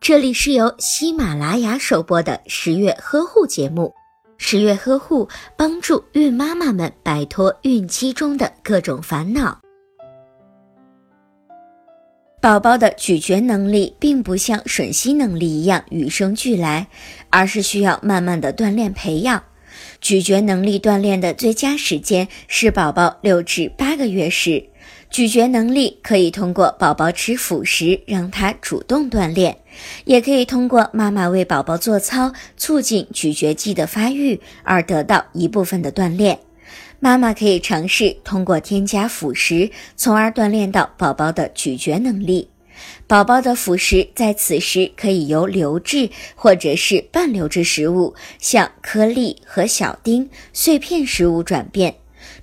[0.00, 3.92] 这里是由喜马拉雅首播的十月呵护节目。
[4.36, 9.58] 十月呵护帮助孕妈妈们摆脱孕期中的各种烦恼。
[12.40, 16.86] 宝宝的咀嚼能力并不像吮吸能力一样与生俱来，
[17.30, 19.42] 而是需要慢慢的锻炼培养。
[20.00, 24.68] 咀嚼能力锻炼的最佳时间是宝宝六至八个月时。
[25.10, 29.56] 咀嚼能力可以通过宝宝吃辅食让他主动锻炼，
[30.04, 36.40] 也可以通过妈妈为宝宝做操，促进咀嚼肌的发育而得到一部分的锻炼。
[36.98, 42.48] 妈妈可以尝试通过添加辅食，从而锻炼到宝宝的咀嚼能力。
[43.06, 51.94] 宝宝的辅食在此时可以由流质或者是半流质食物，向颗粒和小丁、碎片食物转变，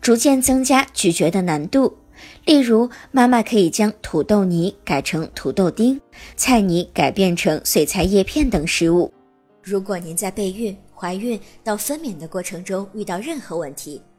[0.00, 1.96] 逐渐增加咀嚼的难度。
[2.44, 6.00] 例如，妈妈可以将土豆泥改成土豆丁，
[6.34, 9.12] 菜泥改变成碎菜叶片等食物。
[9.62, 14.02] 如果您在备孕、怀孕到分娩的过程中遇到任何问题，